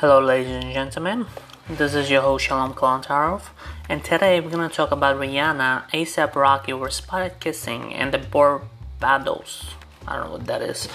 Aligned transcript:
Hello, 0.00 0.20
ladies 0.20 0.52
and 0.52 0.72
gentlemen. 0.72 1.26
This 1.68 1.92
is 1.92 2.08
your 2.08 2.22
host 2.22 2.44
Shalom 2.44 2.72
Kalantarov, 2.72 3.48
and 3.88 4.04
today 4.04 4.38
we're 4.38 4.48
gonna 4.48 4.68
talk 4.68 4.92
about 4.92 5.16
Rihanna, 5.16 5.90
ASAP 5.90 6.36
Rocky 6.36 6.72
were 6.72 6.88
spotted 6.88 7.40
kissing 7.40 7.90
in 7.90 8.12
the 8.12 8.18
Barbados. 8.18 9.74
I 10.06 10.14
don't 10.14 10.26
know 10.26 10.32
what 10.34 10.46
that 10.46 10.62
is, 10.62 10.86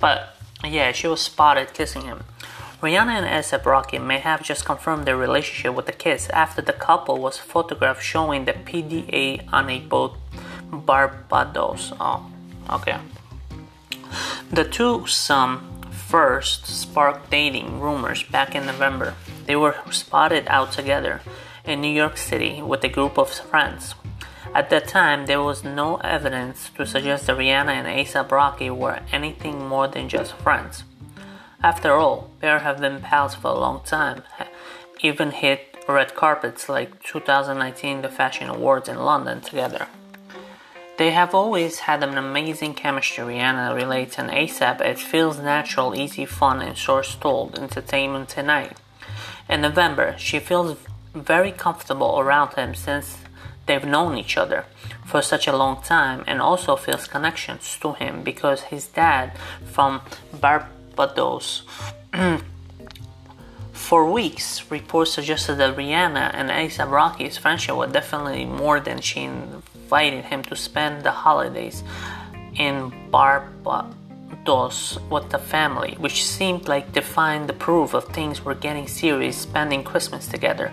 but 0.00 0.34
yeah, 0.64 0.90
she 0.90 1.06
was 1.06 1.20
spotted 1.20 1.72
kissing 1.72 2.02
him. 2.02 2.24
Rihanna 2.82 3.22
and 3.22 3.26
ASAP 3.26 3.64
Rocky 3.64 4.00
may 4.00 4.18
have 4.18 4.42
just 4.42 4.64
confirmed 4.64 5.04
their 5.04 5.16
relationship 5.16 5.76
with 5.76 5.86
the 5.86 5.92
kiss 5.92 6.28
after 6.30 6.60
the 6.60 6.72
couple 6.72 7.18
was 7.18 7.38
photographed 7.38 8.02
showing 8.02 8.44
the 8.44 8.54
PDA 8.54 9.48
on 9.52 9.70
a 9.70 9.78
boat 9.78 10.16
Barbados. 10.72 11.92
Oh, 12.00 12.28
okay. 12.68 12.98
The 14.50 14.64
two 14.64 15.06
some 15.06 15.77
first 16.08 16.64
sparked 16.66 17.30
dating 17.30 17.80
rumors 17.80 18.22
back 18.22 18.54
in 18.54 18.64
November. 18.64 19.14
They 19.44 19.56
were 19.56 19.76
spotted 19.90 20.46
out 20.48 20.72
together 20.72 21.20
in 21.66 21.82
New 21.82 21.92
York 21.92 22.16
City 22.16 22.62
with 22.62 22.82
a 22.82 22.88
group 22.88 23.18
of 23.18 23.28
friends. 23.28 23.94
At 24.54 24.70
that 24.70 24.88
time, 24.88 25.26
there 25.26 25.42
was 25.42 25.62
no 25.62 25.96
evidence 25.96 26.70
to 26.76 26.86
suggest 26.86 27.26
that 27.26 27.36
Rihanna 27.36 27.72
and 27.72 27.86
ASAP 27.86 28.30
Rocky 28.30 28.70
were 28.70 29.00
anything 29.12 29.68
more 29.68 29.86
than 29.86 30.08
just 30.08 30.32
friends. 30.32 30.84
After 31.62 31.92
all, 31.92 32.30
pair 32.40 32.60
have 32.60 32.80
been 32.80 33.02
pals 33.02 33.34
for 33.34 33.48
a 33.48 33.60
long 33.60 33.82
time, 33.84 34.22
even 35.00 35.30
hit 35.30 35.76
red 35.86 36.14
carpets 36.14 36.70
like 36.70 37.02
2019 37.02 38.00
the 38.00 38.08
Fashion 38.08 38.48
Awards 38.48 38.88
in 38.88 38.96
London 38.96 39.42
together. 39.42 39.88
They 40.98 41.12
have 41.12 41.32
always 41.32 41.78
had 41.86 42.02
an 42.02 42.18
amazing 42.18 42.74
chemistry, 42.74 43.22
Rihanna 43.22 43.72
relates, 43.72 44.18
and 44.18 44.30
ASAP 44.30 44.80
it 44.80 44.98
feels 44.98 45.38
natural, 45.38 45.94
easy 45.94 46.26
fun, 46.26 46.60
and 46.60 46.76
told 46.76 47.56
entertainment 47.56 48.28
tonight. 48.28 48.76
In 49.48 49.60
November, 49.60 50.16
she 50.18 50.40
feels 50.40 50.76
very 51.14 51.52
comfortable 51.52 52.18
around 52.18 52.54
him 52.54 52.74
since 52.74 53.18
they've 53.66 53.84
known 53.84 54.18
each 54.18 54.36
other 54.36 54.64
for 55.06 55.22
such 55.22 55.46
a 55.46 55.56
long 55.56 55.80
time 55.82 56.24
and 56.26 56.42
also 56.42 56.74
feels 56.74 57.06
connections 57.06 57.78
to 57.80 57.92
him 57.92 58.24
because 58.24 58.62
his 58.62 58.88
dad 58.88 59.38
from 59.64 60.00
Barbados. 60.32 61.62
For 63.72 64.10
weeks, 64.10 64.70
reports 64.70 65.12
suggested 65.12 65.54
that 65.54 65.76
Rihanna 65.76 66.32
and 66.34 66.50
ASAP 66.50 66.90
Rocky's 66.90 67.38
friendship 67.38 67.76
was 67.76 67.92
definitely 67.92 68.44
more 68.44 68.80
than 68.80 69.00
she 69.00 69.30
invited 69.88 70.26
him 70.26 70.42
to 70.42 70.54
spend 70.54 71.02
the 71.02 71.10
holidays 71.10 71.82
in 72.56 72.92
Barbados 73.10 74.98
with 75.08 75.30
the 75.30 75.38
family, 75.38 75.96
which 75.98 76.26
seemed 76.26 76.68
like 76.68 76.92
defined 76.92 77.48
the 77.48 77.54
proof 77.54 77.94
of 77.94 78.04
things 78.04 78.44
were 78.44 78.54
getting 78.54 78.86
serious 78.86 79.38
spending 79.38 79.82
Christmas 79.82 80.28
together. 80.28 80.70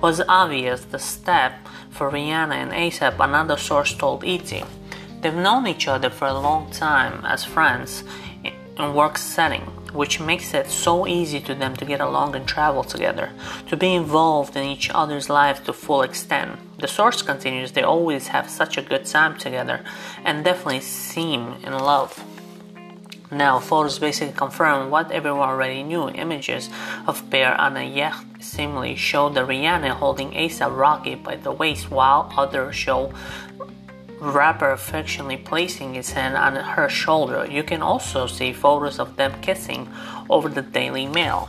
Was 0.00 0.20
obvious 0.28 0.84
the 0.84 1.00
step 1.00 1.52
for 1.90 2.12
Rihanna 2.12 2.54
and 2.54 2.70
ASAP, 2.70 3.16
another 3.18 3.56
source 3.56 3.92
told 3.92 4.22
ET. 4.22 4.52
They've 5.20 5.34
known 5.34 5.66
each 5.66 5.88
other 5.88 6.08
for 6.08 6.28
a 6.28 6.38
long 6.38 6.70
time 6.70 7.24
as 7.24 7.42
friends 7.42 8.04
in 8.78 8.94
work 8.94 9.18
setting 9.18 9.66
which 9.94 10.20
makes 10.20 10.52
it 10.52 10.66
so 10.66 11.06
easy 11.06 11.40
to 11.40 11.54
them 11.54 11.74
to 11.76 11.84
get 11.84 12.00
along 12.00 12.34
and 12.34 12.46
travel 12.46 12.84
together, 12.84 13.30
to 13.68 13.76
be 13.76 13.94
involved 13.94 14.56
in 14.56 14.64
each 14.64 14.90
other's 14.90 15.30
lives 15.30 15.60
to 15.60 15.72
full 15.72 16.02
extent. 16.02 16.58
The 16.78 16.88
source 16.88 17.22
continues, 17.22 17.72
they 17.72 17.82
always 17.82 18.28
have 18.28 18.50
such 18.50 18.76
a 18.76 18.82
good 18.82 19.06
time 19.06 19.38
together 19.38 19.84
and 20.24 20.44
definitely 20.44 20.80
seem 20.80 21.54
in 21.62 21.72
love. 21.72 22.22
Now, 23.30 23.58
photos 23.58 23.98
basically 23.98 24.34
confirm 24.36 24.90
what 24.90 25.10
everyone 25.10 25.48
already 25.48 25.82
knew. 25.82 26.08
Images 26.10 26.68
of 27.06 27.28
pair 27.30 27.58
on 27.60 27.76
a 27.76 27.82
yacht 27.82 28.24
seemingly 28.40 28.96
show 28.96 29.28
the 29.28 29.40
Rihanna 29.40 29.90
holding 29.90 30.30
ASAP 30.32 30.76
Rocky 30.76 31.14
by 31.14 31.36
the 31.36 31.50
waist, 31.50 31.90
while 31.90 32.32
others 32.36 32.76
show 32.76 33.12
rapper 34.24 34.70
affectionately 34.70 35.36
placing 35.36 35.94
his 35.94 36.12
hand 36.12 36.36
on 36.36 36.56
her 36.56 36.88
shoulder. 36.88 37.46
You 37.50 37.62
can 37.62 37.82
also 37.82 38.26
see 38.26 38.52
photos 38.52 38.98
of 38.98 39.16
them 39.16 39.40
kissing 39.40 39.88
over 40.30 40.48
the 40.48 40.62
Daily 40.62 41.06
Mail. 41.06 41.48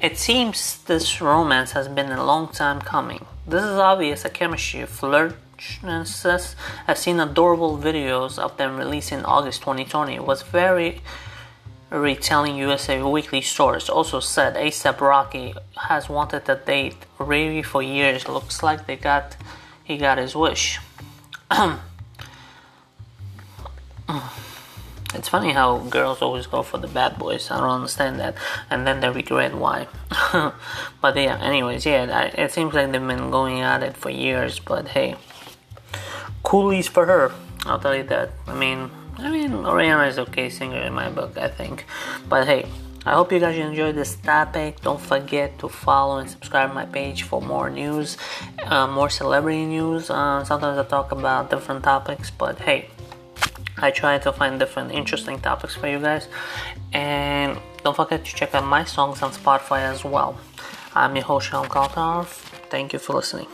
It 0.00 0.18
seems 0.18 0.82
this 0.84 1.20
romance 1.20 1.72
has 1.72 1.88
been 1.88 2.10
a 2.10 2.24
long 2.24 2.48
time 2.48 2.80
coming. 2.80 3.24
This 3.46 3.62
is 3.62 3.78
obvious 3.78 4.24
a 4.24 4.30
chemistry 4.30 4.84
flirt. 4.86 5.36
I've 5.84 6.98
seen 6.98 7.20
adorable 7.20 7.78
videos 7.78 8.38
of 8.38 8.56
them 8.56 8.76
released 8.76 9.12
in 9.12 9.24
August 9.24 9.60
2020. 9.60 10.16
It 10.16 10.26
was 10.26 10.42
very 10.42 11.00
retelling 11.90 12.56
USA 12.56 13.00
Weekly 13.02 13.40
source 13.40 13.88
also 13.88 14.18
said 14.18 14.56
ASAP 14.56 15.00
Rocky 15.00 15.54
has 15.76 16.08
wanted 16.08 16.44
to 16.46 16.56
date 16.56 16.96
Riri 17.18 17.64
for 17.64 17.82
years. 17.82 18.28
Looks 18.28 18.62
like 18.62 18.86
they 18.86 18.96
got 18.96 19.36
he 19.84 19.98
got 19.98 20.18
his 20.18 20.34
wish. 20.34 20.80
it's 25.14 25.28
funny 25.28 25.52
how 25.52 25.78
girls 25.78 26.22
always 26.22 26.46
go 26.46 26.62
for 26.62 26.78
the 26.78 26.88
bad 26.88 27.18
boys. 27.18 27.50
I 27.50 27.60
don't 27.60 27.70
understand 27.70 28.18
that, 28.20 28.34
and 28.70 28.86
then 28.86 29.00
they 29.00 29.10
regret 29.10 29.54
why. 29.54 29.88
but 31.00 31.16
yeah, 31.16 31.38
anyways, 31.40 31.86
yeah, 31.86 32.30
it 32.36 32.52
seems 32.52 32.74
like 32.74 32.92
they've 32.92 33.06
been 33.06 33.30
going 33.30 33.60
at 33.60 33.82
it 33.82 33.96
for 33.96 34.10
years. 34.10 34.58
But 34.58 34.88
hey, 34.88 35.16
coolies 36.42 36.88
for 36.88 37.06
her. 37.06 37.32
I'll 37.66 37.78
tell 37.78 37.94
you 37.94 38.04
that. 38.04 38.30
I 38.46 38.54
mean, 38.54 38.90
I 39.18 39.30
mean, 39.30 39.50
Rihanna 39.50 40.08
is 40.08 40.18
okay 40.18 40.50
singer 40.50 40.80
in 40.80 40.92
my 40.92 41.08
book, 41.08 41.38
I 41.38 41.48
think. 41.48 41.86
But 42.28 42.46
hey, 42.46 42.68
I 43.06 43.12
hope 43.12 43.32
you 43.32 43.38
guys 43.38 43.58
enjoyed 43.58 43.96
this 43.96 44.16
topic. 44.16 44.80
Don't 44.80 45.00
forget 45.00 45.58
to 45.58 45.68
follow 45.68 46.18
and 46.18 46.30
subscribe 46.30 46.72
my 46.72 46.86
page 46.86 47.22
for 47.24 47.42
more 47.42 47.68
news, 47.68 48.16
uh, 48.64 48.86
more 48.86 49.10
celebrity 49.10 49.66
news. 49.66 50.08
Uh, 50.08 50.42
sometimes 50.44 50.78
I 50.78 50.84
talk 50.84 51.12
about 51.12 51.50
different 51.50 51.84
topics, 51.84 52.30
but 52.30 52.58
hey, 52.60 52.88
I 53.76 53.90
try 53.90 54.18
to 54.18 54.32
find 54.32 54.58
different 54.58 54.92
interesting 54.92 55.38
topics 55.38 55.74
for 55.74 55.86
you 55.86 55.98
guys. 55.98 56.28
And 56.92 57.58
don't 57.82 57.94
forget 57.94 58.24
to 58.24 58.34
check 58.34 58.54
out 58.54 58.64
my 58.64 58.84
songs 58.84 59.20
on 59.22 59.32
Spotify 59.32 59.80
as 59.82 60.04
well. 60.04 60.38
I'm 60.94 61.14
your 61.14 61.24
host, 61.24 61.48
Sean. 61.48 62.24
Thank 62.70 62.92
you 62.92 62.98
for 62.98 63.14
listening. 63.14 63.48